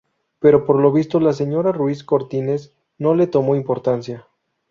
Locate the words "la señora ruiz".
1.19-2.03